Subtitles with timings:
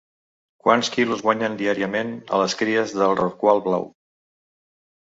[0.67, 2.11] Quants quilos guanyen diàriament
[2.45, 3.89] les cries del rorqual blau?